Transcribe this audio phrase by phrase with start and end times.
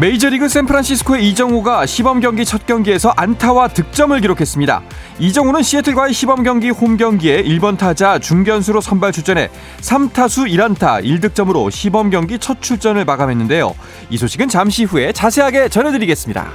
[0.00, 4.80] 메이저리그 샌프란시스코의 이정우가 시범 경기 첫 경기에서 안타와 득점을 기록했습니다.
[5.18, 12.10] 이정우는 시애틀과의 시범 경기 홈 경기에 1번 타자 중견수로 선발 출전해 3타수 1안타 1득점으로 시범
[12.10, 13.74] 경기 첫 출전을 마감했는데요.
[14.10, 16.48] 이 소식은 잠시 후에 자세하게 전해드리겠습니다.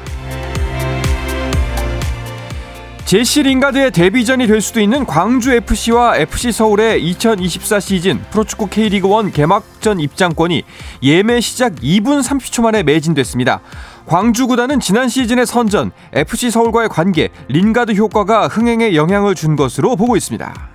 [3.13, 9.31] 제시 링가드의 데뷔전이 될 수도 있는 광주 FC와 FC 서울의 2024 시즌 프로축구 K리그 1
[9.31, 10.63] 개막전 입장권이
[11.03, 13.61] 예매 시작 2분 30초 만에 매진됐습니다.
[14.07, 20.17] 광주 구단은 지난 시즌의 선전 FC 서울과의 관계 링가드 효과가 흥행에 영향을 준 것으로 보고
[20.17, 20.72] 있습니다.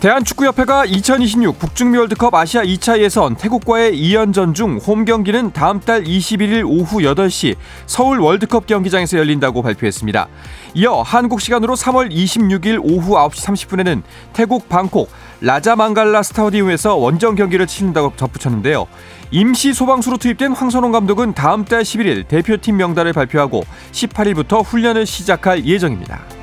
[0.00, 6.64] 대한축구협회가 2026 북중미 월드컵 아시아 2차 예선 태국과의 2연전 중 홈 경기는 다음 달 21일
[6.64, 10.28] 오후 8시 서울 월드컵 경기장에서 열린다고 발표했습니다.
[10.74, 15.10] 이어 한국 시간으로 3월 26일 오후 9시 30분에는 태국 방콕
[15.40, 18.86] 라자망갈라 스타디움에서 원정 경기를 치른다고 덧붙였는데요.
[19.32, 26.37] 임시 소방수로 투입된 황선홍 감독은 다음 달 11일 대표팀 명단을 발표하고 18일부터 훈련을 시작할 예정입니다.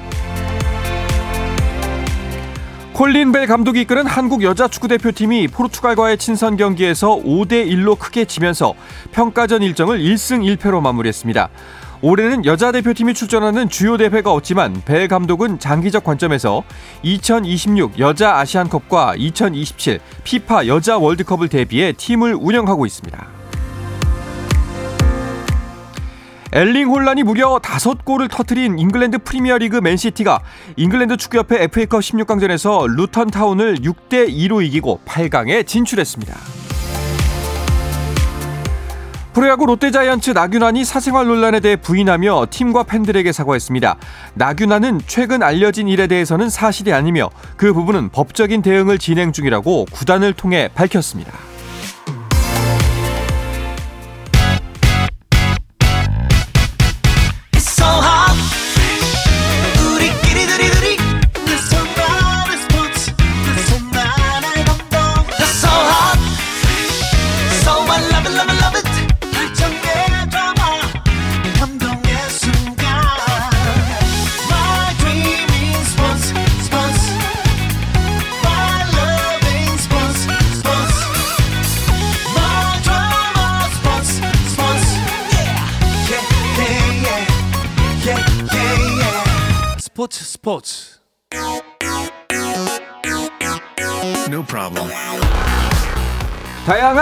[2.96, 8.74] 콜린 벨 감독이 이끄는 한국 여자 축구 대표팀이 포르투갈과의 친선 경기에서 5대 1로 크게 지면서
[9.12, 11.50] 평가전 일정을 1승 1패로 마무리했습니다.
[12.02, 16.64] 올해는 여자 대표팀이 출전하는 주요 대회가 없지만 벨 감독은 장기적 관점에서
[17.04, 23.45] 2026 여자 아시안컵과 2027 피파 여자 월드컵을 대비해 팀을 운영하고 있습니다.
[26.56, 30.40] 엘링 홀란이 무려 다섯 골을 터트린 잉글랜드 프리미어리그 맨시티가
[30.78, 36.34] 잉글랜드 축구협회 FA컵 16강전에서 루턴 타운을 6대 2로 이기고 8강에 진출했습니다.
[39.34, 43.98] 프로야구 롯데자이언츠 나균안이 사생활 논란에 대해 부인하며 팀과 팬들에게 사과했습니다.
[44.36, 50.70] 나균환은 최근 알려진 일에 대해서는 사실이 아니며 그 부분은 법적인 대응을 진행 중이라고 구단을 통해
[50.74, 51.34] 밝혔습니다.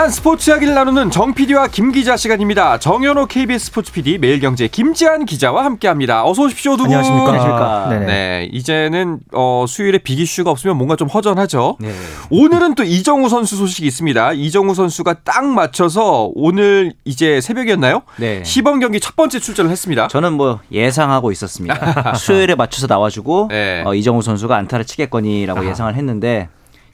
[0.04, 2.78] 다양한 스포츠 이야기를 나누는 정 PD와 김 기자 시간입니다.
[2.78, 6.26] 정현호 KBS 스포츠 PD, 매일경제 김지한 기자와 함께합니다.
[6.26, 6.94] 어서 오십시오, 두 분.
[6.94, 7.26] 안녕하십니까.
[7.26, 8.06] 안녕하십니까.
[8.06, 11.78] 네, 이제는 어, 수요일에 비기슈가 없으면 뭔가 좀 허전하죠.
[11.80, 11.90] 네.
[12.28, 14.32] 오늘은 또 이정우 선수 소식이 있습니다.
[14.34, 18.02] 이정우 선수가 딱 맞춰서 오늘 이제 새벽이었나요?
[18.16, 18.44] 네.
[18.44, 20.08] 시범 경기 첫 번째 출전을 했습니다.
[20.08, 22.14] 저는 뭐 예상하고 있었습니다.
[22.16, 23.82] 수요일에 맞춰서 나와주고 네.
[23.86, 25.70] 어, 이정우 선수가 안타를 치겠거니라고 아하.
[25.70, 26.48] 예상을 했는데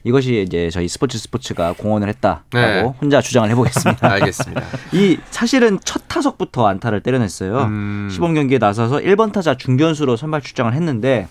[0.05, 2.83] 이것이 이제 저희 스포츠 스포츠가 공헌을 했다라고 네.
[3.01, 4.11] 혼자 주장을 해보겠습니다.
[4.13, 4.63] 알겠습니다.
[4.93, 7.59] 이 사실은 첫 타석부터 안타를 때려냈어요.
[7.65, 8.09] 음.
[8.11, 11.29] 시범 경기에 나서서 1번 타자 중견수로 선발 출장을 했는데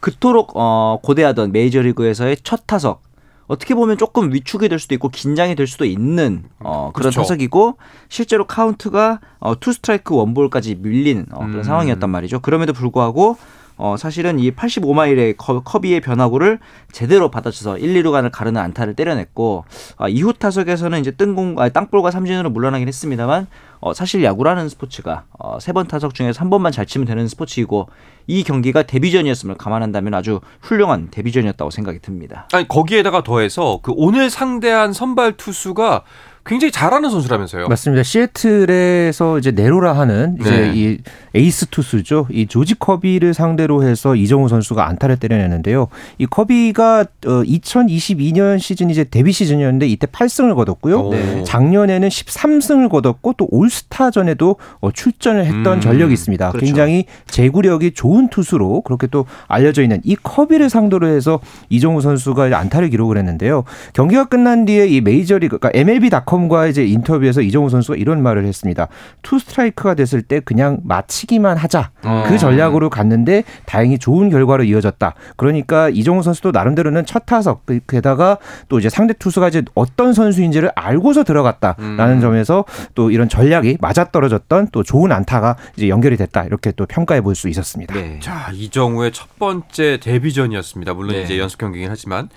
[0.00, 3.02] 그토록 어, 고대하던 메이저리그에서의 첫 타석
[3.46, 7.20] 어떻게 보면 조금 위축이 될 수도 있고 긴장이 될 수도 있는 어, 그런 그렇죠.
[7.22, 7.78] 타석이고
[8.08, 11.62] 실제로 카운트가 어, 투 스트라이크 원볼까지 밀린 어, 그런 음.
[11.64, 12.40] 상황이었단 말이죠.
[12.40, 13.36] 그럼에도 불구하고
[13.82, 16.58] 어, 사실은 이 85마일의 커비의 변화구를
[16.92, 19.64] 제대로 받아쳐서 1, 2루 간을 가르는 안타를 때려냈고
[19.96, 23.46] 아, 이후 타석에서는 이제 뜬공 아, 땅볼과 삼진으로 물러나긴 했습니다만
[23.80, 27.88] 어, 사실 야구라는 스포츠가 어, 세 번 타석 중에서 한 번만 잘 치면 되는 스포츠이고
[28.26, 32.48] 이 경기가 데뷔전이었음을 감안한다면 아주 훌륭한 데뷔전이었다고 생각이 듭니다.
[32.52, 36.02] 아니 거기에다가 더해서 그 오늘 상대한 선발 투수가
[36.46, 37.68] 굉장히 잘하는 선수라면서요.
[37.68, 38.02] 맞습니다.
[38.02, 40.72] 시애틀에서 이제 네로라 하는 이제 네.
[40.74, 40.98] 이
[41.34, 42.26] 에이스 투수죠.
[42.30, 45.88] 이 조지 커비를 상대로 해서 이정후 선수가 안타를 때려내는데요.
[46.18, 51.08] 이 커비가 어 2022년 시즌 이제 데뷔 시즌이었는데 이때 8승을 거뒀고요.
[51.10, 51.42] 네.
[51.44, 56.50] 작년에는 13승을 거뒀고 또 올스타전에도 어 출전을 했던 음, 전력이 있습니다.
[56.50, 56.64] 그렇죠.
[56.64, 61.40] 굉장히 제구력이 좋은 좋은 투수로 그렇게 또 알려져 있는 이 커비를 상대로 해서
[61.70, 63.64] 이정후 선수가 안타를 기록을 했는데요.
[63.94, 68.86] 경기가 끝난 뒤에 이 메이저리그 그러니까 MLB.com 과 이제 인터뷰에서 이정후 선수가 이런 말을 했습니다.
[69.22, 71.90] 투 스트라이크가 됐을 때 그냥 맞히기만 하자.
[72.04, 72.24] 어.
[72.28, 75.14] 그 전략으로 갔는데 다행히 좋은 결과로 이어졌다.
[75.36, 78.38] 그러니까 이정후 선수도 나름대로는 첫 타석 그- 게다가
[78.68, 82.20] 또 이제 상대 투수가 이제 어떤 선수인지를 알고서 들어갔다라는 음.
[82.20, 87.34] 점에서 또 이런 전략이 맞아떨어졌던 또 좋은 안타가 이제 연결이 됐다 이렇게 또 평가해 볼
[87.34, 87.94] 수 있었습니다.
[87.94, 88.18] 네.
[88.20, 90.94] 자 이정후의 첫 번째 데뷔전이었습니다.
[90.94, 91.22] 물론 네.
[91.22, 92.28] 이제 연습 경기긴 하지만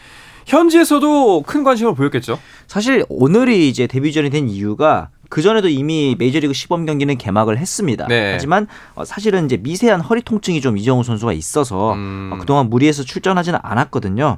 [0.45, 2.39] 현지에서도 큰 관심을 보였겠죠.
[2.67, 8.05] 사실 오늘이 이제 데뷔전이 된 이유가 그 전에도 이미 메이저리그 시범 경기는 개막을 했습니다.
[8.07, 8.33] 네.
[8.33, 12.29] 하지만 어, 사실은 이제 미세한 허리 통증이 좀 이정우 선수가 있어서 음.
[12.31, 14.37] 어, 그동안 무리해서 출전하지는 않았거든요.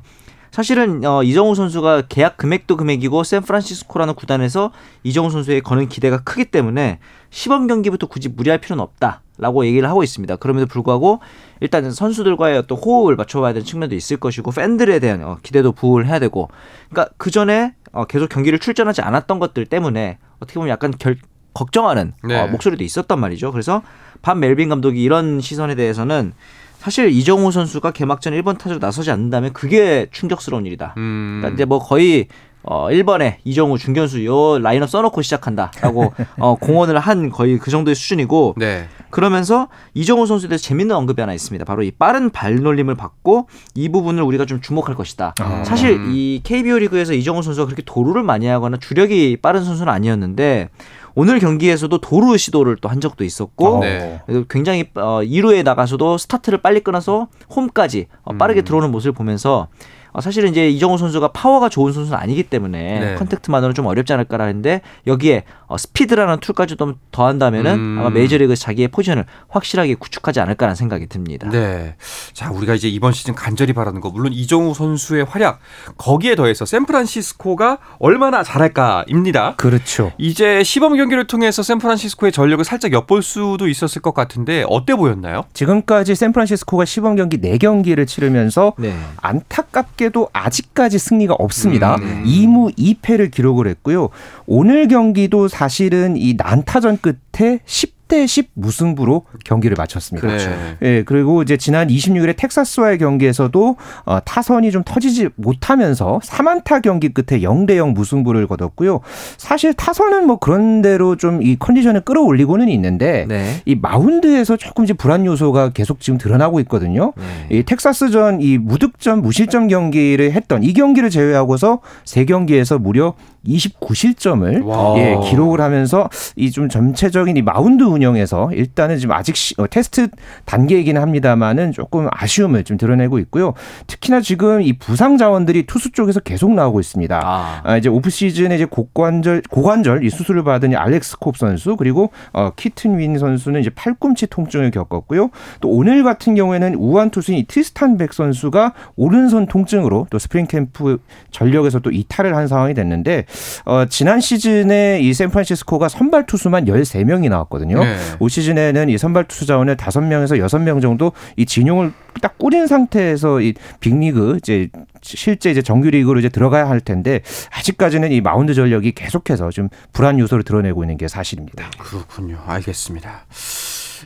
[0.51, 4.71] 사실은 어, 이정우 선수가 계약 금액도 금액이고 샌프란시스코라는 구단에서
[5.03, 6.99] 이정우 선수에 거는 기대가 크기 때문에
[7.29, 10.37] 시범 경기부터 굳이 무리할 필요는 없다라고 얘기를 하고 있습니다.
[10.37, 11.19] 그럼에도 불구하고
[11.61, 16.19] 일단 선수들과의 어떤 호흡을 맞춰봐야 되는 측면도 있을 것이고 팬들에 대한 어, 기대도 부호를 해야
[16.19, 16.49] 되고
[16.89, 21.17] 그러니까 그 전에 어, 계속 경기를 출전하지 않았던 것들 때문에 어떻게 보면 약간 결,
[21.53, 22.39] 걱정하는 네.
[22.39, 23.51] 어, 목소리도 있었단 말이죠.
[23.51, 23.81] 그래서
[24.21, 26.33] 반 멜빈 감독이 이런 시선에 대해서는
[26.77, 30.93] 사실 이정우 선수가 개막전 1번 타자로 나서지 않는다면 그게 충격스러운 일이다.
[30.97, 31.39] 음.
[31.39, 32.27] 그러니까 이제 뭐 거의
[32.67, 38.55] 어 1번에 이정우 중견수 요 라인업 써놓고 시작한다라고 어 공언을 한 거의 그 정도의 수준이고
[38.57, 38.87] 네.
[39.11, 41.63] 그러면서 이정우 선수에 대해서 재밌는 언급이 하나 있습니다.
[41.65, 45.35] 바로 이 빠른 발놀림을 받고 이 부분을 우리가 좀 주목할 것이다.
[45.39, 45.63] 아.
[45.63, 50.69] 사실 이 KBO 리그에서 이정후 선수가 그렇게 도루를 많이 하거나 주력이 빠른 선수는 아니었는데
[51.17, 53.79] 오늘 경기에서도 도루 시도를 또 한 적도 있었고 어.
[53.79, 54.21] 네.
[54.49, 60.49] 굉장히 어, 2루에 나가서도 스타트를 빨리 끊어서 홈까지 어, 빠르게 들어오는 모습을 보면서 어, 사실은
[60.49, 63.15] 이제 이정후 선수가 파워가 좋은 선수는 아니기 때문에 네.
[63.15, 67.97] contact만으로는 좀 어렵지 않을까라 했는데 여기에 어, 스피드라는 tool까지 좀 더한다면은 음.
[67.99, 71.49] 아마 메이저리그 자기의 포지션을 확실하게 구축하지 않을까라는 생각이 듭니다.
[71.49, 71.95] 네.
[72.33, 75.59] 자, 우리가 이제 이번 시즌 간절히 바라는 거 물론 이정우 선수의 활약
[75.97, 79.55] 거기에 더해서 샌프란시스코가 얼마나 잘할까입니다.
[79.57, 80.11] 그렇죠.
[80.17, 85.45] 이제 시범 경기를 통해서 샌프란시스코의 전력을 살짝 엿볼 수도 있었을 것 같은데 어때 보였나요?
[85.53, 88.95] 지금까지 샌프란시스코가 시범 경기 4경기를 치르면서 네.
[89.17, 91.95] 안타깝게 도 아직까지 승리가 없습니다.
[91.95, 92.23] 음.
[92.25, 94.09] 2무 2패를 기록을 했고요.
[94.45, 100.27] 오늘 경기도 사실은 이 난타전 끝에 10 대 10 무승부로 경기를 마쳤습니다.
[100.27, 100.49] 그렇죠.
[100.49, 100.77] 네.
[100.81, 103.75] 예, 그리고 이제 지난 26일에 텍사스와의 경기에서도
[104.05, 109.01] 어, 타선이 좀 터지지 못하면서 3안타 경기 끝에 0대 0 무승부를 거뒀고요.
[109.37, 113.61] 사실 타선은 뭐 그런 대로 좀 이 컨디션을 끌어올리고는 있는데 네.
[113.65, 117.13] 이 마운드에서 조금 이제 불안 요소가 계속 지금 드러나고 있거든요.
[117.15, 117.57] 네.
[117.57, 123.13] 이 텍사스전 이 무득점 무실점 경기를 했던 이 경기를 제외하고서 세 경기에서 무려
[123.47, 124.97] 29실점을 와.
[124.97, 130.07] 예, 기록을 하면서 이 좀 전체적인 이 마운드 운영에서 일단은 지금 아직 시, 어, 테스트
[130.45, 133.53] 단계이긴 합니다만은 조금 아쉬움을 좀 드러내고 있고요.
[133.87, 137.21] 특히나 지금 이 부상 자원들이 투수 쪽에서 계속 나오고 있습니다.
[137.21, 137.61] 아.
[137.65, 142.11] 아, 이제 오프 시즌에 이제 고관절 고관절 이 수술을 받은 이 알렉스 콥 선수 그리고
[142.31, 145.31] 어, 키튼 윈 선수는 이제 팔꿈치 통증을 겪었고요.
[145.59, 150.99] 또 오늘 같은 경우에는 우완 투수인 이 트리스탄 벡 선수가 오른손 통증으로 또 스프링 캠프
[151.31, 153.25] 전력에서 또 이탈을 한 상황이 됐는데
[153.65, 157.83] 어, 지난 시즌에 이 샌프란시스코가 선발 투수만 13명이 나왔거든요.
[157.83, 157.97] 네.
[158.19, 163.53] 올 시즌에는 이 선발 투수 자원을 5명에서 6명 정도 이 진용을 딱 꾸린 상태에서 이
[163.79, 164.69] 빅리그 이제
[165.01, 167.21] 실제 이제 정규리그로 이제 들어가야 할 텐데
[167.51, 171.69] 아직까지는 이 마운드 전력이 계속해서 좀 불안 요소를 드러내고 있는 게 사실입니다.
[171.77, 172.39] 그렇군요.
[172.45, 173.25] 알겠습니다.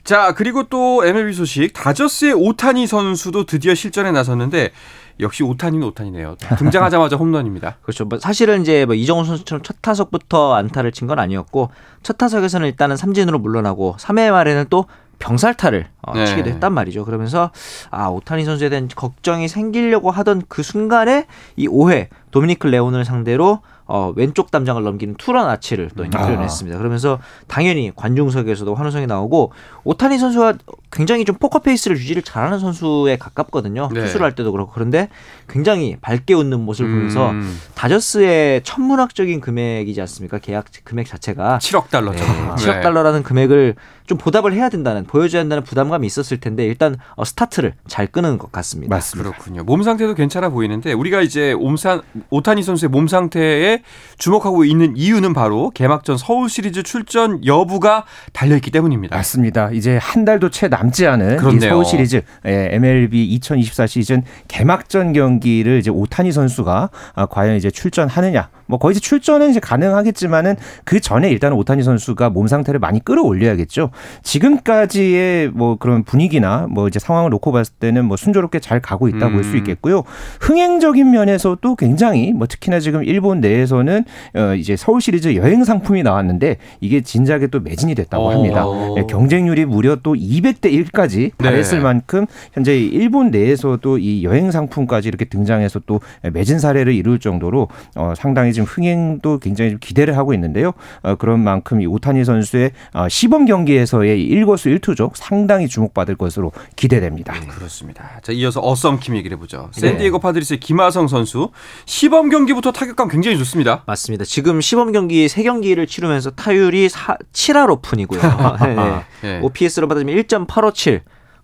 [0.04, 1.74] 자, 그리고 또 MLB 소식.
[1.74, 4.72] 다저스의 오타니 선수도 드디어 실전에 나섰는데
[5.20, 6.38] 역시 오타니는 오타니네요.
[6.58, 7.78] 등장하자마자 홈런입니다.
[7.82, 8.06] 그렇죠.
[8.06, 11.72] 뭐 사실은 이제 뭐 이정후 선수처럼 첫 타석부터 안타를 친 건 아니었고
[12.04, 14.86] 첫 타석에서는 일단은 삼진으로 물러나고 3회 말에는 또
[15.20, 16.26] 병살타를 어, 네.
[16.26, 17.04] 치기도 했단 말이죠.
[17.04, 17.52] 그러면서
[17.92, 21.26] 아 오타니 선수에 대한 걱정이 생기려고 하던 그 순간에
[21.58, 23.60] 이 5회 도미니크 레온을 상대로
[23.92, 26.26] 어, 왼쪽 담장을 넘기는 투런 아치를 또 아.
[26.26, 26.78] 표현했습니다.
[26.78, 29.52] 그러면서 당연히 관중석에서도 환호성이 나오고
[29.84, 30.54] 오타니 선수가
[30.92, 33.90] 굉장히 좀 포커 페이스를 유지를 잘하는 선수에 가깝거든요.
[33.94, 34.02] 네.
[34.02, 35.10] 투수를 할 때도 그렇고 그런데
[35.48, 40.40] 굉장히 밝게 웃는 모습을 보면서 음, 다저스의 천문학적인 금액이지 않습니까?
[40.40, 42.24] 계약 금액 자체가 7억 달러죠.
[42.24, 43.76] 네, 7억 달러라는 금액을
[44.08, 48.52] 좀 보답을 해야 된다는 보여줘야 한다는 부담감이 있었을 텐데 일단 어, 스타트를 잘 끄는 것
[48.52, 48.96] 같습니다.
[48.96, 49.30] 맞습니다.
[49.30, 49.64] 그렇군요.
[49.64, 53.84] 몸 상태도 괜찮아 보이는데 우리가 이제 옴산 오타니 선수의 몸 상태에
[54.18, 59.16] 주목하고 있는 이유는 바로 개막전 서울 시리즈 출전 여부가 달려 있기 때문입니다.
[59.16, 59.70] 맞습니다.
[59.72, 61.38] 이제 한 달도 채 남지 않은.
[61.70, 68.50] 서울 시리즈 예, MLB 2024 시즌 개막전 경기를 이제 오타니 선수가 아, 과연 이제 출전하느냐.
[68.66, 70.56] 뭐 거의 이제 출전은 이제 가능하겠지만은
[70.86, 73.90] 그 전에 일단 오타니 선수가 몸 상태를 많이 끌어올려야겠죠.
[74.24, 79.30] 지금까지의 뭐 그런 분위기나 뭐 이제 상황을 놓고 봤을 때는 뭐 순조롭게 잘 가고 있다
[79.30, 79.58] 볼수 음.
[79.58, 80.04] 있겠고요.
[80.40, 84.06] 흥행적인 면에서도 굉장히 뭐 특히나 지금 일본 내에서는
[84.36, 88.32] 어 이제 서울 시리즈 여행 상품이 나왔는데 이게 진작에 또 매진이 됐다고 어.
[88.32, 88.66] 합니다.
[88.98, 91.84] 예, 경쟁률이 무려 또 200대 1까지 달했을 네.
[91.84, 96.02] 만큼 현재 이 일본 내에서도 이 여행 상품까지 이렇게 등장해서 또
[96.34, 100.74] 매진 사례를 이룰 정도로 어 상당히 지금 흥행도 굉장히 좀 기대를 하고 있는데요.
[101.02, 107.34] 어 그런 만큼 이 오타니 선수의 어 시범 경기에서의 일거수 일투족 상당히 주목받을 것으로 기대됩니다.
[107.50, 108.20] 그렇습니다.
[108.22, 109.70] 자, 이어서 어썸킴 얘기를 해보죠.
[109.76, 109.82] 네.
[109.82, 111.50] 샌디에고 파드리스의 김하성 선수
[111.86, 113.84] 시범 경기부터 타격감 굉장히 좋습니다.
[113.86, 114.26] 맞습니다.
[114.26, 118.22] 지금 시범 경기 세 경기를 치르면서 타율이 4, 7할 오픈이고요.
[118.62, 119.04] 네.
[119.24, 119.40] 예.
[119.42, 120.16] OPS로 받으면
[120.62, 121.02] 1.857.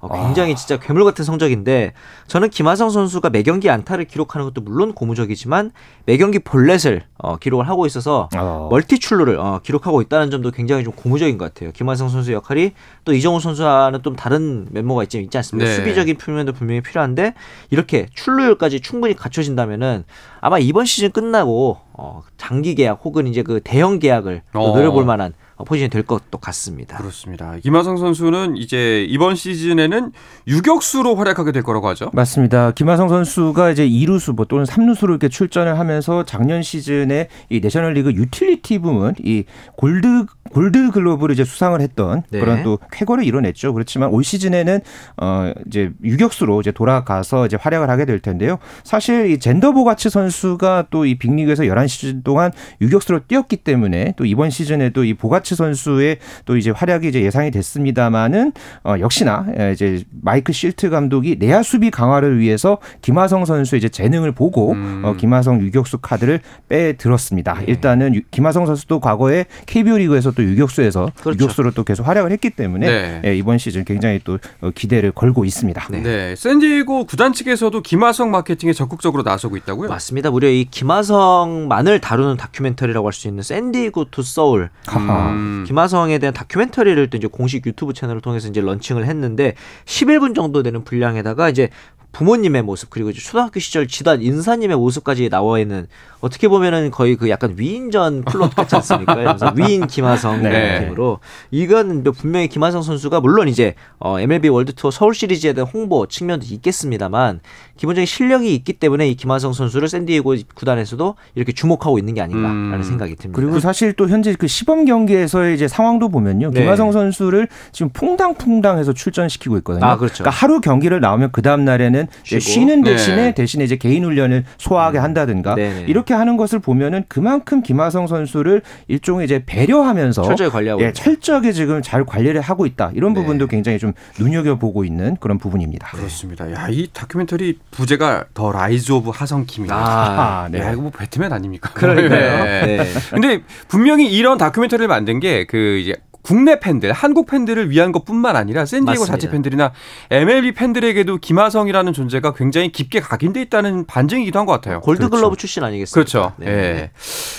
[0.08, 1.94] 어, 굉장히 진짜 괴물 같은 성적인데
[2.28, 5.72] 저는 김하성 선수가 매 경기 안타를 기록하는 것도 물론 고무적이지만
[6.06, 8.68] 매 경기 볼넷을 어, 기록을 하고 있어서 어.
[8.70, 11.72] 멀티 출루를 어, 기록하고 있다는 점도 굉장히 좀 고무적인 것 같아요.
[11.72, 15.70] 김하성 선수의 역할이 또 이정우 선수와는 좀 다른 면모가 있지, 있지 않습니까?
[15.70, 15.76] 네.
[15.76, 17.34] 수비적인 표면도 분명히 필요한데
[17.72, 20.04] 이렇게 출루율까지 충분히 갖춰진다면은
[20.42, 24.76] 아마 이번 시즌 끝나고 어, 장기 계약 혹은 이제 그 대형 계약을 또 어.
[24.76, 26.98] 노려볼 만한 어, 포지션이 될 것도 같습니다.
[26.98, 27.56] 그렇습니다.
[27.64, 30.12] 김하성 선수는 이제 이번 시즌에는
[30.48, 32.10] 유격수로 활약하게 될 거라고 하죠.
[32.14, 32.72] 맞습니다.
[32.72, 38.80] 김하성 선수가 이제 2루수 뭐 또는 3루수로 이렇게 출전을 하면서 작년 시즌에 이 내셔널리그 유틸리티
[38.80, 39.46] 부문 이
[39.78, 42.40] 골드 골드 글로브를 이제 수상을 했던 네.
[42.40, 43.74] 그런 또 쾌거를 이뤄냈죠.
[43.74, 44.80] 그렇지만 올 시즌에는
[45.22, 48.58] 어 이제 유격수로 이제 돌아가서 이제 활약을 하게 될 텐데요.
[48.86, 54.50] 사실 이 잰더 보가츠 선수가 또 이 빅리그에서 11시즌 동안 유격수로 뛰었기 때문에 또 이번
[54.50, 58.54] 시즌에도 이 보가츠 선수의 또 이제 활약이 이제 예상이 됐습니다만은
[58.86, 64.32] 어 역시나 예, 이제 마이크 실트 감독이 내야 수비 강화를 위해서 김하성 선수의 이제 재능을
[64.32, 65.02] 보고 음.
[65.04, 67.60] 어, 김하성 유격수 카드를 빼 들었습니다.
[67.68, 71.32] 일단은 유- 김하성 선수도 과거에 KBO 리그에서 또 유격수에서 그렇죠.
[71.44, 73.22] 유격수로 또 계속 활약을 했기 때문에 네.
[73.26, 75.88] 예, 이번 시즌 굉장히 또 어, 기대를 걸고 있습니다.
[75.90, 76.02] 네.
[76.02, 76.36] 네.
[76.36, 79.90] 샌디에고 구단 측에서도 김하성 마케팅에 적극적으로 나서고 있다고요?
[79.90, 80.30] 맞습니다.
[80.32, 84.70] 무려 이 김하성만을 다루는 다큐멘터리라고 할 수 있는 San Diego to Seoul.
[84.96, 85.64] 음.
[85.66, 89.54] 김하성에 대한 다큐멘터리를 또 이제 공식 유튜브 채널을 통해서 이제 런칭을 했는데
[89.86, 91.70] 11분 정도 되는 분량에다가 이제
[92.16, 95.88] 부모님의 모습 그리고 이제 초등학교 시절 지단 은사님의 모습까지 나와 있는
[96.22, 99.16] 어떻게 보면은 거의 그 약간 위인전 플롯 같지 않습니까?
[99.16, 100.80] 그래서 위인 김하성 네.
[100.80, 101.20] 느낌으로
[101.52, 106.08] 이건 뭐 분명히 김하성 선수가 물론 이제 어, MLB 월드 투어 서울 시리즈에 대한 홍보
[106.08, 107.42] 측면도 있겠습니다만
[107.78, 112.84] 기본적인 실력이 있기 때문에 이 김하성 선수를 샌디에고 구단에서도 이렇게 주목하고 있는 게 아닌가라는 음.
[112.84, 113.40] 생각이 듭니다.
[113.42, 116.52] 그리고 사실 또 현재 그 시범 경기에서의 이제 상황도 보면요.
[116.52, 116.62] 네.
[116.62, 119.86] 김하성 선수를 지금 퐁당퐁당해서 출전시키고 있거든요.
[119.86, 120.24] 아, 그렇죠.
[120.24, 122.08] 러니까 하루 경기를 나오면 그 다음 날에는.
[122.24, 123.34] 쉬는 대신에 네.
[123.34, 125.86] 대신에 이제 개인 훈련을 소화하게 한다든가 네네.
[125.88, 130.94] 이렇게 하는 것을 보면은 그만큼 김하성 선수를 일종의 이제 배려하면서 철저히 관리하고 예.
[130.94, 132.92] 철저하게 지금 잘 관리를 하고 있다.
[132.94, 133.22] 이런 네.
[133.22, 135.90] 부분도 굉장히 좀 눈여겨 보고 있는 그런 부분입니다.
[135.90, 136.52] 그렇습니다.
[136.52, 139.76] 야, 이 다큐멘터리 부제가 The Rise of 하성킴이다.
[139.76, 140.60] 아, 아, 네.
[140.60, 141.72] 야, 이거 뭐 배트맨 아닙니까?
[141.74, 142.44] 그러니까요.
[142.44, 142.78] 네.
[142.78, 142.94] 네.
[143.12, 145.96] 근데 분명히 이런 다큐멘터리를 만든 게 그 이제
[146.26, 149.14] 국내 팬들, 한국 팬들을 위한 것뿐만 아니라 샌디에고 맞습니다.
[149.14, 149.72] 자체 팬들이나
[150.10, 154.80] MLB 팬들에게도 김하성이라는 존재가 굉장히 깊게 각인돼 있다는 반증이기도 한 것 같아요.
[154.82, 155.94] 골드글러브 출신 아니겠습니까?
[155.94, 156.34] 그렇죠.
[156.38, 156.48] 네.
[156.48, 156.92] 예.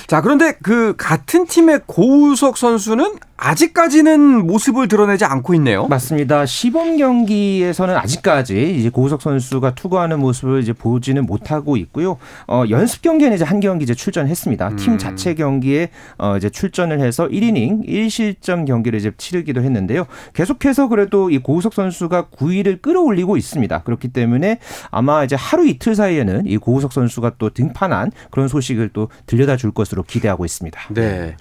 [0.07, 5.87] 자, 그런데 그 같은 팀의 고우석 선수는 아직까지는 모습을 드러내지 않고 있네요.
[5.89, 6.47] 맞습니다.
[6.47, 12.17] 시범 경기에서는 아직까지 이제 고우석 선수가 투구하는 모습을 이제 보지는 못하고 있고요.
[12.47, 14.69] 어, 연습 경기에는 이제 한 경기 이제 출전했습니다.
[14.69, 14.77] 음.
[14.77, 20.07] 팀 자체 경기에 어, 이제 출전을 해서 1이닝 1실점 경기 를 이제 치르기도 했는데요.
[20.35, 23.83] 계속해서 그래도 이 고우석 선수가 9위를 끌어올리고 있습니다.
[23.83, 29.09] 그렇기 때문에 아마 이제 하루 이틀 사이에는 이 고우석 선수가 또 등판한 그런 소식을 또
[29.27, 30.81] 들려다 줄 것으로 기대하고 있습니다.
[30.91, 31.37] 네.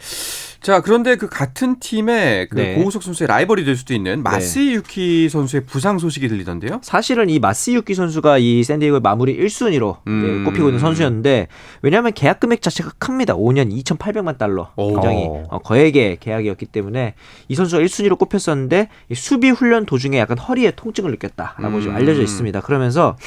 [0.66, 2.74] 자, 그런데 그 같은 팀의 그 네.
[2.74, 6.80] 고우석 선수의 라이벌이 될 수도 있는 마스이 유키 선수의 부상 소식이 들리던데요.
[6.82, 10.44] 사실은 이 마스유키 선수가 이 샌디에고의 마무리 1순위로 음.
[10.44, 11.50] 꼽히고 있는 선수였는데
[11.84, 13.36] 왜냐하면 계약 금액 자체가 큽니다.
[13.36, 14.72] 5년 2,800만 달러.
[14.76, 14.94] 오.
[14.94, 15.44] 굉장히 어.
[15.52, 17.14] 어, 거액의 계약이었기 때문에
[17.48, 21.96] 이 선수가 1순위로 꼽혔었는데 이 수비 훈련 도중에 약간 허리에 통증을 느꼈다라고 좀 음.
[21.96, 22.62] 알려져 있습니다.
[22.62, 23.18] 그러면서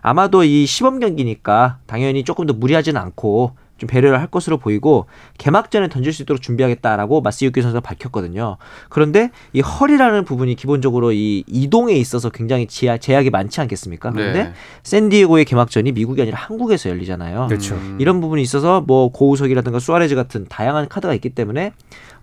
[0.00, 5.06] 아마도 이 시범 경기니까 당연히 조금 더 무리하지는 않고 좀 배려를 할 것으로 보이고
[5.38, 8.56] 개막전에 던질 수 있도록 준비하겠다라고 마스유키 선수가 밝혔거든요.
[8.88, 14.10] 그런데 이 허리라는 부분이 기본적으로 이 이동에 있어서 굉장히 제약, 제약 이 많지 않겠습니까?
[14.12, 14.52] 그런데 네.
[14.82, 17.46] 샌디에고의 개막전이 미국이 아니라 한국에서 열리잖아요.
[17.48, 17.74] 그렇죠.
[17.74, 17.98] 음.
[18.00, 21.72] 이런 부분이 있어서 뭐 고우석이라든가 수아레즈 같은 다양한 카드가 있기 때문에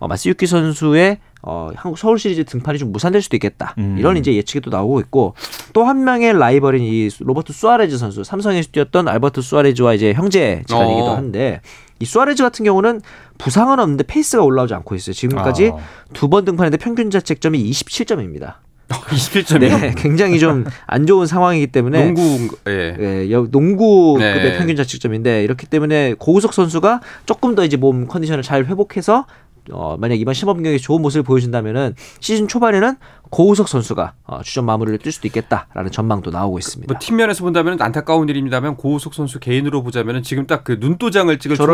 [0.03, 3.73] 어, 마스유키 선수의 어, 한국 서울 시리즈 등판이 좀 무산될 수도 있겠다.
[3.77, 3.95] 음.
[3.97, 5.33] 이런 이제 예측이 또 나오고 있고
[5.71, 11.15] 또 한 명의 라이벌인 이 로버트 수아레즈 선수, 삼성에서 뛰었던 알버트 수아레즈와 이제 형제지간이기도 어.
[11.15, 11.61] 한데
[11.99, 12.99] 이 수아레즈 같은 경우는
[13.37, 15.13] 부상은 없는데 페이스가 올라오지 않고 있어요.
[15.13, 15.77] 지금까지 아.
[16.11, 18.55] 두번 등판했는데 평균 자책점이 27점입니다.
[18.89, 19.79] 27점이요.
[19.81, 22.95] 네, 굉장히 좀 안 좋은 상황이기 때문에 농구 예.
[22.99, 24.57] 예, 여- 농구급의 네.
[24.57, 29.25] 평균 자책점인데 이렇기 때문에 고우석 선수가 조금 더 이제 몸 컨디션을 잘 회복해서
[29.71, 32.95] 어, 만약 이번 시범 경기에 좋은 모습을 보여준다면은 시즌 초반에는
[33.29, 36.91] 고우석 선수가 어, 주전 마무리를 뛸 수도 있겠다라는 전망도 나오고 있습니다.
[36.91, 41.67] 뭐 팀면에서 본다면 안타까운 일입니다만 고우석 선수 개인으로 보자면 지금 딱 그 눈도장을 찍을 좋은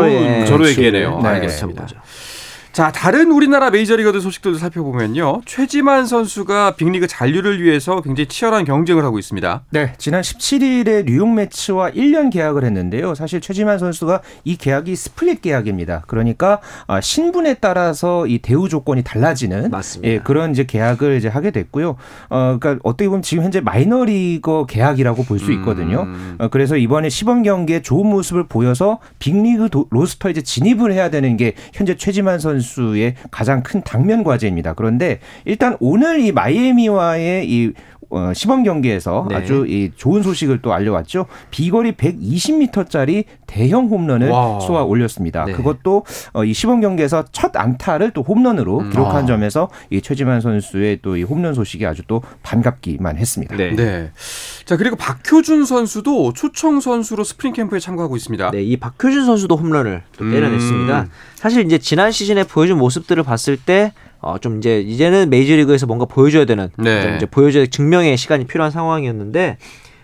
[0.46, 1.20] 절호의 기회를, 기회네요.
[1.22, 1.28] 네.
[1.28, 1.82] 알겠습니다.
[1.82, 1.96] 거죠.
[2.80, 5.42] 자, 다른 우리나라 메이저리거들 소식들도 살펴보면요.
[5.44, 9.64] 최지만 선수가 빅리그 잔류를 위해서 굉장히 치열한 경쟁을 하고 있습니다.
[9.68, 13.14] 네, 지난 17일에 뉴욕 메츠와 1년 계약을 했는데요.
[13.14, 16.04] 사실 최지만 선수가 이 계약이 split 계약입니다.
[16.06, 20.14] 그러니까 아, 신분에 따라서 이 대우 조건이 달라지는 맞습니다.
[20.14, 21.96] 예, 그런 이제 계약을 이제 하게 됐고요.
[22.30, 26.04] 어, 그러니까 어떻게 보면 지금 현재 마이너리거 계약이라고 볼 수 있거든요.
[26.04, 26.36] 음.
[26.38, 31.36] 어, 그래서 이번에 시범 경기에 좋은 모습을 보여서 빅리그 도- 로스터에 이제 진입을 해야 되는
[31.36, 34.74] 게 현재 최지만 선수 의 가장 큰 당면 과제입니다.
[34.74, 37.72] 그런데 일단 오늘 이 마이애미와의 이
[38.10, 39.36] 어, 시범 경기에서 네.
[39.36, 41.26] 아주 이 좋은 소식을 또 알려왔죠.
[41.50, 44.58] 비거리 120m짜리 대형 홈런을 와.
[44.60, 45.44] 쏘아 올렸습니다.
[45.44, 45.52] 네.
[45.52, 48.90] 그것도 어, 이 시범 경기에서 첫 안타를 또 홈런으로 음.
[48.90, 49.26] 기록한 아.
[49.26, 53.54] 점에서 이 최지만 선수의 또 이 홈런 소식이 아주 또 반갑기만 했습니다.
[53.56, 53.74] 네.
[53.76, 54.10] 네.
[54.64, 58.50] 자, 그리고 박효준 선수도 초청 선수로 스프링 캠프에 참가하고 있습니다.
[58.52, 60.30] 네, 이 박효준 선수도 홈런을 또 음.
[60.30, 61.08] 때려냈습니다.
[61.34, 66.44] 사실 이제 지난 시즌에 보여준 모습들을 봤을 때 어, 좀 이제 이제는 메이저리그에서 뭔가 보여줘야
[66.44, 67.02] 되는 네.
[67.02, 69.58] 좀 이제 보여줘야 증명의 시간이 필요한 상황이었는데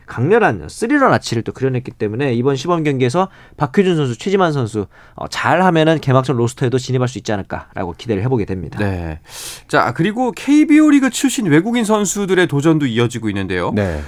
[0.07, 6.01] 강렬한 스리런 아치를 또 그려냈기 때문에 이번 시범 경기에서 박효준 선수, 최지만 선수 어, 잘하면은
[6.01, 8.79] 개막전 로스터에도 진입할 수 있지 않을까라고 기대를 해보게 됩니다.
[8.79, 9.19] 네.
[9.69, 13.73] 자, 그리고 KBO 리그 출신 외국인 선수들의 도전도 이어지고 있는데요.
[13.75, 14.01] 네.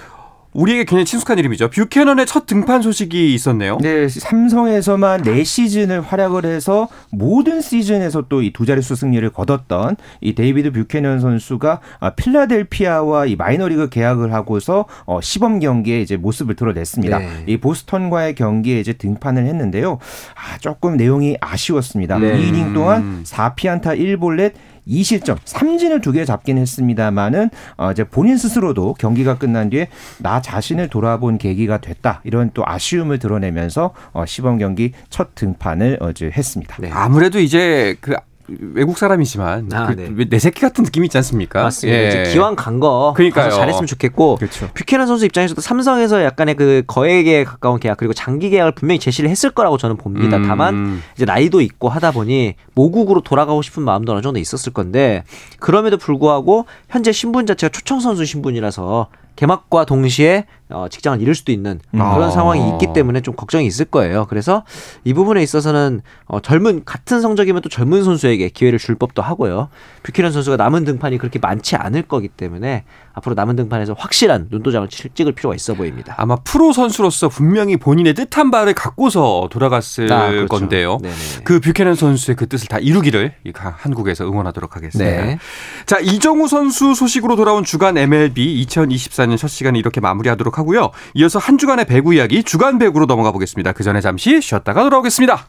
[0.55, 1.69] 우리에게 굉장히 친숙한 이름이죠.
[1.71, 3.79] 뷰캐넌의 첫 등판 소식이 있었네요.
[3.83, 10.35] 네, 삼성에서만 네 시즌을 활약을 해서 모든 시즌에서 또 이 두 자릿수 승리를 거뒀던 이
[10.35, 17.19] 데이비드 뷰캐넌 선수가 아, 필라델피아와 이 마이너리그 계약을 하고서 어, 시범 경기에 이제 모습을 드러냈습니다.
[17.19, 17.29] 네.
[17.47, 19.99] 이 보스턴과의 경기에 이제 등판을 했는데요.
[20.35, 22.19] 아, 조금 내용이 아쉬웠습니다.
[22.19, 22.39] 네.
[22.39, 24.53] 2이닝 동안 4피안타 1볼넷
[24.89, 30.89] 2실점, 삼진을 두 개 잡긴 했습니다만은 어, 이제 본인 스스로도 경기가 끝난 뒤에 나 자신을
[30.89, 36.77] 돌아본 계기가 됐다 이런 또 아쉬움을 드러내면서 어, 시범 경기 첫 등판을 어제 했습니다.
[36.81, 36.91] 네.
[36.93, 38.15] 아무래도 이제 그
[38.49, 40.25] 외국 사람이지만 아, 그 네.
[40.29, 41.63] 내 새끼 같은 느낌이 있지 않습니까?
[41.63, 41.99] 맞습니다.
[41.99, 42.09] 예.
[42.09, 43.51] 이제 기왕 간 거 그러니까요.
[43.51, 44.69] 잘했으면 좋겠고 그렇죠.
[44.75, 49.51] 뷰캐넌 선수 입장에서도 삼성에서 약간의 그 거액에 가까운 계약 그리고 장기 계약을 분명히 제시를 했을
[49.51, 50.37] 거라고 저는 봅니다.
[50.37, 50.45] 음.
[50.47, 55.25] 다만 이제 나이도 있고 하다 보니 모국으로 돌아가고 싶은 마음도 어느 정도 있었을 건데
[55.59, 61.81] 그럼에도 불구하고 현재 신분 자체가 초청 선수 신분이라서 개막과 동시에 어, 직장을 잃을 수도 있는
[61.97, 62.15] 아.
[62.15, 64.27] 그런 상황이 있기 때문에 좀 걱정이 있을 거예요.
[64.29, 64.65] 그래서
[65.05, 69.69] 이 부분에 있어서는 어, 젊은 같은 성적이면 또 젊은 선수에게 기회를 줄 법도 하고요.
[70.03, 75.09] 뷰캐넌 선수가 남은 등판이 그렇게 많지 않을 거기 때문에 앞으로 남은 등판에서 확실한 눈도장을 치-
[75.13, 76.15] 찍을 필요가 있어 보입니다.
[76.19, 80.47] 아마 프로 선수로서 분명히 본인의 뜻한 바를 갖고서 돌아갔을 아, 그렇죠.
[80.47, 80.99] 건데요.
[81.03, 81.15] 네네.
[81.45, 85.25] 그 뷰캐넌 선수의 그 뜻을 다 이루기를 한국에서 응원하도록 하겠습니다.
[85.25, 85.39] 네.
[85.87, 90.91] 자, 이정후 선수 소식으로 돌아온 주간 MLB 2024년 첫 시간을 이렇게 마무리하도록 하고요.
[91.15, 93.73] 이어서 한 주간의 배구 이야기 주간 배구로 넘어가 보겠습니다.
[93.73, 95.49] 그 전에 잠시 쉬었다가 돌아오겠습니다.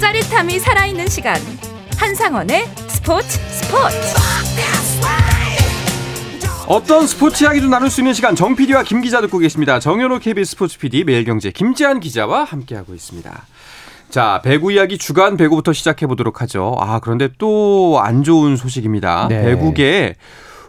[0.00, 1.36] 짜릿함이 살아있는 시간
[1.96, 4.59] 한상원의 스포츠 스포츠
[6.70, 9.80] 어떤 스포츠 이야기도 나눌 수 있는 시간 정 PD와 김 기자 듣고 계십니다.
[9.80, 13.42] 정현호 KBS 스포츠 PD 매일경제 김지한 기자와 함께하고 있습니다.
[14.08, 16.76] 자 배구 이야기 주간 배구부터 시작해 보도록 하죠.
[16.78, 19.26] 아 그런데 또 안 좋은 소식입니다.
[19.28, 19.42] 네.
[19.42, 20.14] 배구계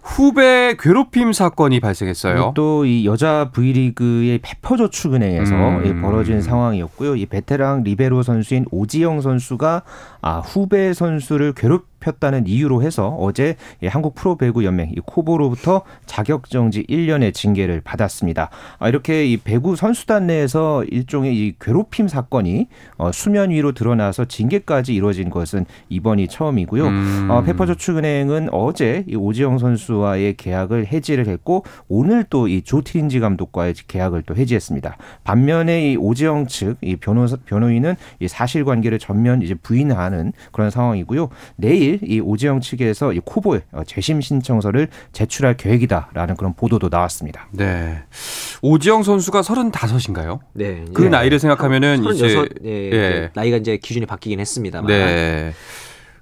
[0.02, 2.54] 후배 괴롭힘 사건이 발생했어요.
[2.56, 5.86] 또 이 여자 V리그의 페퍼저축 은행에서 음.
[5.86, 7.16] 이 벌어진 상황이었고요.
[7.16, 9.84] 이 베테랑 리베로 선수인 오지영 선수가
[10.24, 16.50] 아, 후배 선수를 괴롭 혔다는 이유로 해서 어제 이 한국 프로배구 연맹 이 코보로부터 자격
[16.50, 18.50] 정지 1년의 징계를 받았습니다.
[18.80, 24.94] 아, 이렇게 이 배구 선수단 내에서 일종의 이 괴롭힘 사건이 어, 수면 위로 드러나서 징계까지
[24.94, 26.88] 이루어진 것은 이번이 처음이고요.
[26.88, 27.28] 음.
[27.30, 34.24] 어, 페퍼저축은행은 어제 이 오지영 선수와의 계약을 해지를 했고 오늘 또 이 조티린지 감독과의 계약을
[34.24, 34.98] 또 해지했습니다.
[35.24, 41.30] 반면에 이 오지영 측 이 변호사 변호인은 이 사실관계를 전면 이제 부인하는 그런 상황이고요.
[41.56, 47.48] 내일 내일 이 오지영 측에서 이 코보에 어, 재심 신청서를 제출할 계획이다라는 그런 보도도 나왔습니다.
[47.52, 48.04] 네.
[48.62, 50.40] 오지영 선수가 35인가요?
[50.54, 50.86] 네.
[50.94, 53.30] 그 나이를 생각하면은 이제 36, 예, 예.
[53.34, 54.88] 나이가 이제 기준이 바뀌긴 했습니다만.
[54.88, 55.54] 네.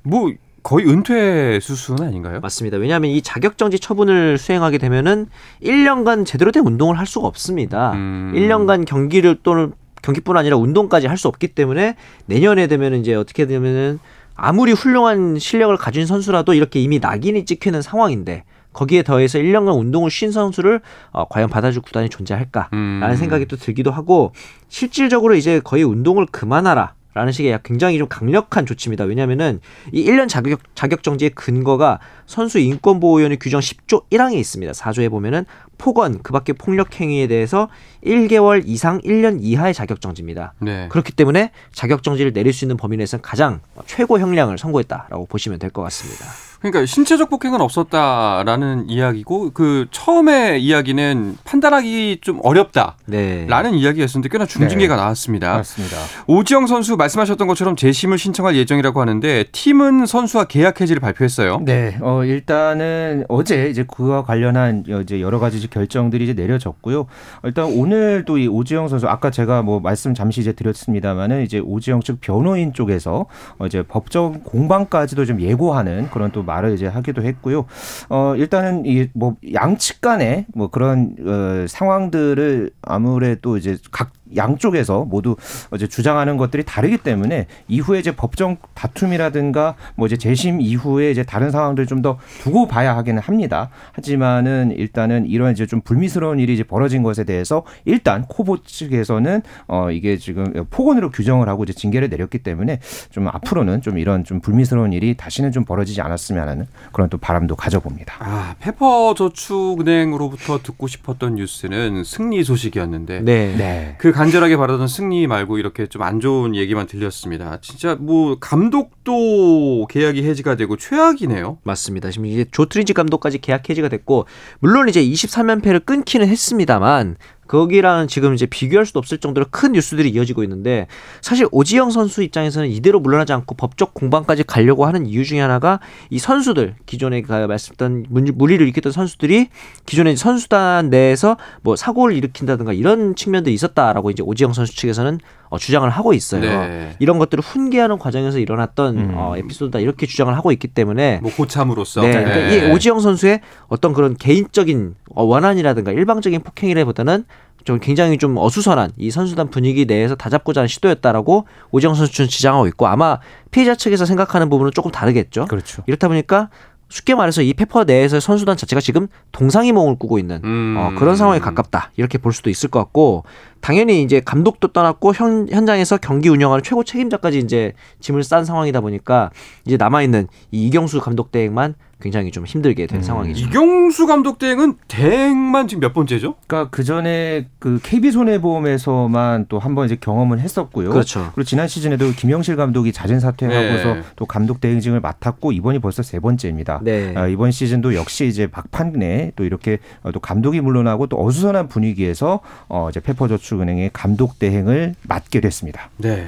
[0.03, 0.31] 뭐
[0.63, 2.39] 거의 은퇴 수순 아닌가요?
[2.41, 2.77] 맞습니다.
[2.77, 5.27] 왜냐하면 이 자격정지 처분을 수행하게 되면은
[5.63, 7.93] 1년간 제대로 된 운동을 할 수가 없습니다.
[7.93, 8.33] 음.
[8.35, 11.95] 1년간 경기를 또는 경기뿐 아니라 운동까지 할 수 없기 때문에
[12.27, 13.99] 내년에 되면은 이제 어떻게 되면은
[14.41, 20.31] 아무리 훌륭한 실력을 가진 선수라도 이렇게 이미 낙인이 찍히는 상황인데 거기에 더해서 1년간 운동을 쉰
[20.31, 23.15] 선수를 어, 과연 받아줄 구단이 존재할까라는 음.
[23.15, 24.33] 생각이 또 들기도 하고
[24.67, 26.93] 실질적으로 이제 거의 운동을 그만하라.
[27.15, 29.03] 라는 식의 굉장히 좀 강력한 조치입니다.
[29.05, 29.59] 왜냐하면은
[29.91, 34.71] 이 1년 자격 자격 정지의 근거가 선수 인권 보호위원회 규정 10조 1항에 있습니다.
[34.71, 35.45] 4조에 보면은
[35.79, 37.69] 폭언 그밖에 폭력 행위에 대해서
[38.05, 40.53] 1개월 이상 1년 이하의 자격 정지입니다.
[40.59, 40.87] 네.
[40.89, 45.69] 그렇기 때문에 자격 정지를 내릴 수 있는 범위 내에서는 가장 최고 형량을 선고했다라고 보시면 될
[45.71, 46.25] 것 같습니다.
[46.59, 53.47] 그러니까 신체적 폭행은 없었다라는 이야기고 그 처음에 이야기는 판단하기 좀 어렵다라는 네.
[53.77, 55.53] 이야기였는데 꽤나 중징계가 나왔습니다.
[55.53, 55.95] 맞습니다.
[56.27, 61.61] 오지영 선수 말씀하셨던 것처럼 재심을 신청할 예정이라고 하는데 팀은 선수와 계약 해지를 발표했어요.
[61.63, 67.05] 네, 어, 일단은 어제 이제 그와 관련한 이제 여러 가지 결정들이 이제 내려졌고요.
[67.43, 72.01] 일단 오늘 또 이 오지영 선수 아까 제가 뭐 말씀 잠시 이제 드렸습니다만은 이제 오지영
[72.01, 73.25] 측 변호인 쪽에서
[73.57, 77.65] 어, 이제 법정 공방까지도 좀 예고하는 그런 또 말을 이제 하기도 했고요.
[78.09, 85.35] 어, 일단은 이 뭐 양측 간에 뭐 그런 어, 상황들을 아무래도 이제 각 양쪽에서 모두
[85.75, 91.51] 이제 주장하는 것들이 다르기 때문에 이후에 이제 법정 다툼이라든가 뭐 이제 재심 이후에 이제 다른
[91.51, 93.69] 상황들 좀 더 두고 봐야 하기는 합니다.
[93.91, 99.91] 하지만은 일단은 이런 이제 좀 불미스러운 일이 이제 벌어진 것에 대해서 일단 코보 측에서는 어
[99.91, 104.93] 이게 지금 폭언으로 규정을 하고 이제 징계를 내렸기 때문에 좀 앞으로는 좀 이런 좀 불미스러운
[104.93, 108.15] 일이 다시는 좀 벌어지지 않았으면 하는 그런 또 바람도 가져봅니다.
[108.19, 113.55] 아, 페퍼 저축은행으로부터 듣고 싶었던 뉴스는 승리 소식이었는데 네.
[113.57, 113.95] 네.
[113.97, 117.59] 그 간절하게 바라던 승리 말고 이렇게 좀 안 좋은 얘기만 들렸습니다.
[117.61, 121.59] 진짜 뭐 감독도 계약이 해지가 되고 최악이네요.
[121.63, 122.09] 맞습니다.
[122.09, 124.25] 지금 이제 조트린지 감독까지 계약 해지가 됐고
[124.59, 127.17] 물론 이제 23연패를 끊기는 했습니다만
[127.49, 130.85] 거기랑 지금 이제 비교할 수도 없을 정도로 큰 뉴스들이 이어지고 있는데
[131.19, 135.79] 사실 오지영 선수 입장에서는 이대로 물러나지 않고 법적 공방까지 가려고 하는 이유 중에 하나가
[136.11, 139.49] 이 선수들 기존에 가 말씀드렸던 문- 무리를 일으켰던 선수들이
[139.87, 145.89] 기존에 선수단 내에서 뭐 사고를 일으킨다든가 이런 측면도 있었다라고 이제 오지영 선수 측에서는 어, 주장을
[145.89, 146.41] 하고 있어요.
[146.41, 146.95] 네.
[146.99, 149.13] 이런 것들을 훈계하는 과정에서 일어났던 음.
[149.15, 152.01] 어, 에피소드다 이렇게 주장을 하고 있기 때문에 뭐 고참으로서.
[152.01, 157.25] 네, 그러니까 이 오지영 선수의 어떤 그런 개인적인 어, 원한이라든가 일방적인 폭행이라보다는
[157.65, 162.67] 좀 굉장히 좀 어수선한 이 선수단 분위기 내에서 다잡고자 하는 시도였다라고 오지영 선수 측은 지장하고
[162.67, 163.19] 있고 아마
[163.51, 165.45] 피해자 측에서 생각하는 부분은 조금 다르겠죠.
[165.45, 165.83] 그렇죠.
[165.87, 166.49] 이렇다 보니까
[166.89, 170.75] 쉽게 말해서 이 페퍼 내에서 선수단 자체가 지금 동상이몽을 꾸고 있는 음.
[170.77, 173.23] 어, 그런 상황에 가깝다 이렇게 볼 수도 있을 것 같고
[173.61, 179.29] 당연히 이제 감독도 떠났고 현, 현장에서 경기 운영하는 최고 책임자까지 이제 짐을 싼 상황이다 보니까
[179.65, 183.45] 이제 남아 있는 이 이경수 감독 대행만 굉장히 좀 힘들게 된 상황이죠.
[183.47, 186.35] 이경수 감독 대행은 대행만 지금 몇 번째죠?
[186.47, 190.89] 그러니까 그 전에 그 KB 손해보험에서만 또 한 번 이제 경험을 했었고요.
[190.91, 191.31] 그렇죠.
[191.35, 194.01] 그리고 지난 시즌에도 김영실 감독이 자진 사퇴하고서 네.
[194.15, 196.79] 또 감독 대행직을 맡았고 이번이 벌써 세 번째입니다.
[196.83, 197.13] 네.
[197.15, 202.39] 아, 이번 시즌도 역시 이제 막판에 또 이렇게 어, 또 감독이 물러나고 또 어수선한 분위기에서
[202.69, 205.89] 어 이제 페퍼저축은행의 감독 대행을 맡게 됐습니다.
[205.97, 206.27] 네.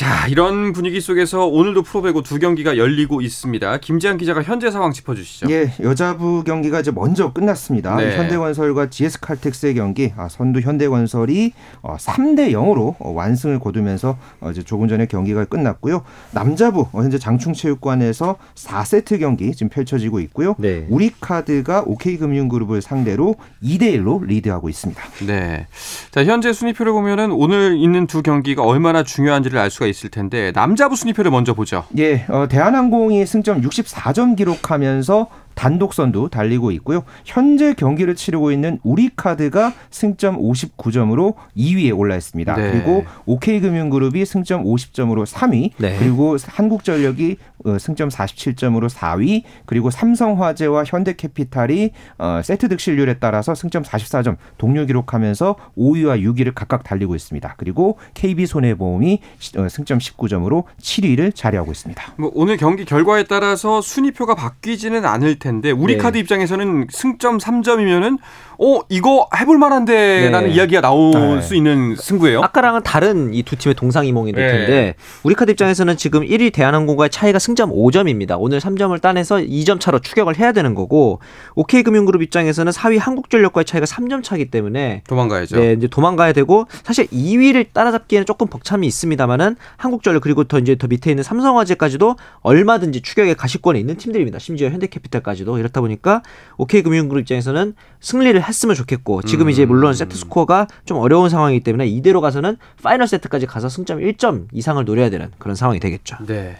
[0.00, 3.80] 자, 이런 분위기 속에서 오늘도 프로배구 두 경기가 열리고 있습니다.
[3.80, 5.50] 김지한 기자가 현재 상황 짚어주시죠.
[5.50, 7.96] 예, 여자부 경기가 이제 먼저 끝났습니다.
[7.96, 8.16] 네.
[8.16, 14.88] 현대건설과 GS칼텍스의 경기, 아, 선두 현대건설이 어, 3대 0으로 어, 완승을 거두면서 어, 이제 조금
[14.88, 16.02] 전에 경기가 끝났고요.
[16.30, 20.54] 남자부 어, 현재 장충체육관에서 4세트 경기 지금 펼쳐지고 있고요.
[20.58, 20.86] 네.
[20.88, 25.02] 우리카드가 OK금융그룹을 상대로 2대 1로 리드하고 있습니다.
[25.26, 25.66] 네.
[26.10, 30.96] 자, 현재 순위표를 보면은 오늘 있는 두 경기가 얼마나 중요한지를 알 수가 있을 텐데 남자부
[30.96, 31.84] 순위표를 먼저 보죠.
[31.98, 37.02] 예, 어, 대한항공이 승점 64점 기록하면서 단독 선두 달리고 있고요.
[37.24, 42.54] 현재 경기를 치르고 있는 우리카드가 승점 59점으로 2위에 올라 있습니다.
[42.54, 42.70] 네.
[42.70, 45.96] 그리고 OK금융그룹이 승점 50점으로 3위, 네.
[45.98, 54.36] 그리고 한국전력이 어, 승점 47점으로 4위, 그리고 삼성화재와 현대캐피탈이 어, 세트 득실률에 따라서 승점 44점
[54.58, 57.54] 동료 기록하면서 5위와 6위를 각각 달리고 있습니다.
[57.56, 62.02] 그리고 KB손해보험이 시- 어, 승점 19점으로 7위를 자리하고 있습니다.
[62.16, 66.20] 뭐 오늘 경기 결과에 따라서 순위표가 바뀌지는 않을 텐데 우리카드 네.
[66.20, 68.18] 입장에서는 승점 3점이면은
[68.62, 70.54] 어 이거 해볼 만한데라는 네.
[70.54, 71.40] 이야기가 나올 네.
[71.40, 72.42] 수 있는 승부예요.
[72.42, 74.52] 아까랑은 다른 이 두 팀의 동상이몽이 될 네.
[74.52, 78.36] 텐데 우리카드 입장에서는 지금 1위 대한항공과의 차이가 승점 5점입니다.
[78.38, 81.20] 오늘 3점을 따내서 2점 차로 추격을 해야 되는 거고
[81.54, 85.58] OK금융그룹 입장에서는 4위 한국전력과의 차이가 3점 차기 때문에 도망가야죠.
[85.58, 90.86] 네, 이제 도망가야 되고 사실 2위를 따라잡기에는 조금 벅참이 있습니다만은 한국전력 그리고 더 이제 더
[90.86, 94.38] 밑에 있는 삼성화재까지도 얼마든지 추격의 가시권에 있는 팀들입니다.
[94.38, 96.22] 심지어 현대캐피탈까지도 이렇다 보니까
[96.58, 102.20] OK금융그룹 입장에서는 승리를 했으면 좋겠고 지금 이제 물론 세트 스코어가 좀 어려운 상황이기 때문에 이대로
[102.20, 106.18] 가서는 파이널 세트까지 가서 승점 1점 이상을 노려야 되는 그런 상황이 되겠죠.
[106.26, 106.56] 네.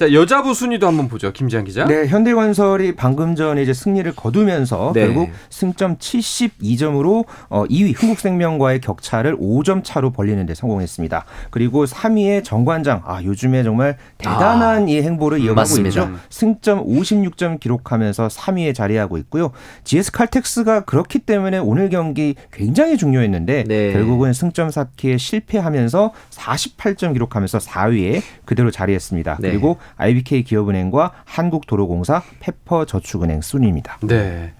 [0.00, 1.30] 자 여자부 순위도 한번 보죠.
[1.30, 1.84] 김지한 기자.
[1.84, 5.04] 네, 현대건설이 방금 전에 이제 승리를 거두면서 네.
[5.04, 11.26] 결국 승점 72점으로 어, 2위 흥국생명과의 격차를 5점 차로 벌리는 데 성공했습니다.
[11.50, 13.02] 그리고 3위의 정관장.
[13.04, 15.88] 아, 요즘에 정말 대단한 이 행보를 이어가고 맞습니다.
[15.88, 16.16] 있죠.
[16.30, 19.50] 승점 56점 기록하면서 3위에 자리하고 있고요.
[19.84, 23.92] GS 칼텍스가 그렇기 때문에 오늘 경기 굉장히 중요했는데 네.
[23.92, 29.36] 결국은 승점 쌓기에 실패하면서 48점 기록하면서 4위에 그대로 자리했습니다.
[29.40, 29.50] 네.
[29.50, 33.98] 그리고 IBK 기업은행과 한국도로공사, 페퍼저축은행 순입니다.
[34.02, 34.52] 네.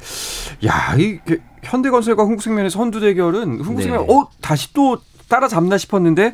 [0.66, 4.12] 야, 이 그, 현대건설과 흥국생명의 선두 대결은 흥국생명 네.
[4.14, 6.32] 어 다시 또 따라잡나 싶었는데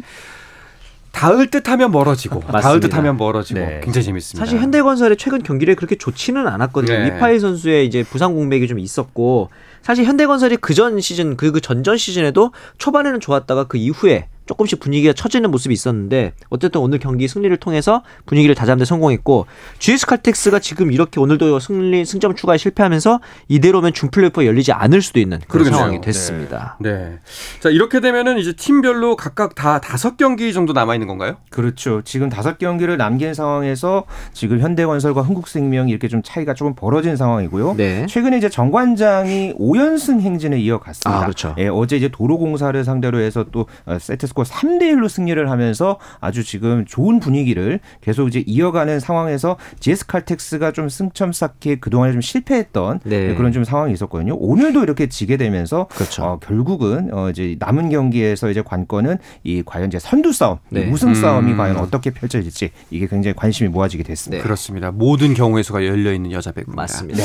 [1.13, 2.89] 닿을 듯하면 멀어지고 닿을 맞습니다.
[2.89, 3.81] 듯하면 멀어지고 네.
[3.83, 4.45] 굉장히 재밌습니다.
[4.45, 6.93] 사실 현대건설의 최근 경기를 그렇게 좋지는 않았거든요.
[6.99, 7.05] 네.
[7.07, 9.49] 위파이 선수의 이제 부상 공백이 좀 있었고
[9.83, 15.13] 사실 현대건설이 그 전 시즌 그, 그 전전 시즌에도 초반에는 좋았다가 그 이후에 조금씩 분위기가
[15.13, 19.47] 처지는 모습이 있었는데 어쨌든 오늘 경기 승리를 통해서 분위기를 다잡는 데 성공했고
[19.79, 25.21] GS 칼텍스가 지금 이렇게 오늘도 승리 승점 추가에 실패하면서 이대로면 준 플레이오프 열리지 않을 수도
[25.21, 25.77] 있는 그런 그러겠네요.
[25.79, 26.77] 상황이 됐습니다.
[26.81, 27.19] 네.
[27.61, 31.37] 자 이렇게 되면은 이제 팀별로 각각 다 다섯 경기 정도 남아 있는 건가요?
[31.51, 32.03] 그렇죠.
[32.05, 37.75] 지금 다섯 경기를 남긴 상황에서 지금 현대건설과 흥국생명이 이렇게 좀 차이가 조금 벌어진 상황이고요.
[37.77, 38.07] 네.
[38.07, 41.19] 최근에 이제 정관장이 5연승 행진을 이어갔습니다.
[41.19, 41.55] 아, 그렇죠.
[41.59, 46.45] 예, 어제 이제 도로공사를 상대로 해서 또 어, 세트 스코어 3대 1로 승리를 하면서 아주
[46.45, 53.01] 지금 좋은 분위기를 계속 이제 이어가는 상황에서 GS 칼텍스가 좀 승점 쌓기에 그동안에 좀 실패했던
[53.05, 53.35] 네.
[53.35, 54.37] 그런 좀 상황이 있었거든요.
[54.37, 56.25] 오늘도 이렇게 지게 되면서 그렇죠.
[56.25, 60.91] 어, 결국은 어, 이제 남은 경기에서 이제 관건은 이 과연 이제 선두 싸움, 이 네.
[60.91, 61.57] 우승 싸움이 음.
[61.57, 64.39] 과연 어떻게 펼쳐질지 이게 굉장히 관심이 모아지게 됐습니다.
[64.39, 64.43] 네.
[64.43, 64.91] 그렇습니다.
[64.91, 66.83] 모든 경우의 수가 열려 있는 여자 배구입니다.
[66.83, 67.23] 맞습니다.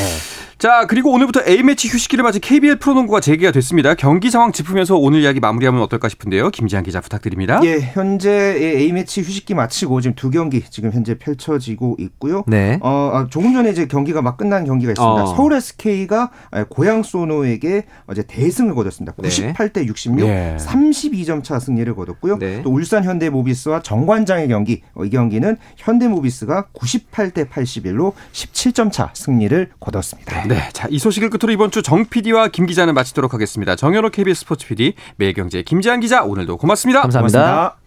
[0.57, 3.95] 자 그리고 오늘부터 A 매치 휴식기를 맞은 KBL 프로농구가 재개가 됐습니다.
[3.95, 6.51] 경기 상황 짚으면서 오늘 이야기 마무리하면 어떨까 싶은데요.
[6.51, 7.59] 김지한 기자 부탁드립니다.
[7.63, 12.43] 예, 현재 A 매치 휴식기 마치고 지금 두 경기 지금 현재 펼쳐지고 있고요.
[12.47, 12.79] 네.
[12.81, 15.23] 어, 아, 조금 전에 이제 경기가 막 끝난 경기가 있습니다.
[15.23, 15.35] 어.
[15.35, 16.31] 서울 SK가
[16.69, 19.13] 고양 소노에게 어제 대승을 거뒀습니다.
[19.17, 19.29] 네.
[19.53, 20.57] 98대 66, 예.
[20.59, 22.37] 32점 차 승리를 거뒀고요.
[22.39, 22.61] 네.
[22.63, 30.47] 또 울산 현대모비스와 정관장의 경기, 어, 이 경기는 현대모비스가 98대 81로 17점 차 승리를 거뒀습니다.
[30.47, 33.75] 네, 자 이 소식을 끝으로 이번 주 정 PD와 김 기자는 마치도록 하겠습니다.
[33.75, 36.90] 정현호 KBS 스포츠 PD, 매일경제 김지한 기자 오늘도 고맙습니다.
[36.99, 37.77] 감사합니다.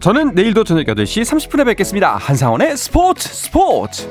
[0.00, 2.16] 저는 내일도 저녁 8시 30분에 뵙겠습니다.
[2.16, 4.08] 한상원의 스포츠 스포츠.